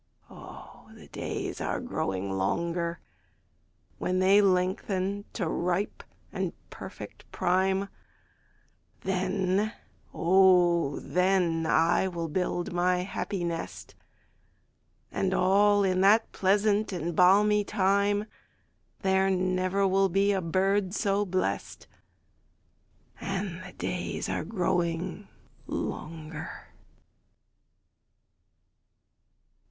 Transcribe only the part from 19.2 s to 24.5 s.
never will be a bird so blest; And the days are